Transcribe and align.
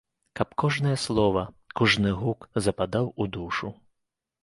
Каб 0.37 0.55
кожнае 0.63 0.93
слова, 1.03 1.45
кожны 1.81 2.17
гук 2.25 2.51
западаў 2.67 3.15
у 3.21 3.33
душу. 3.41 3.67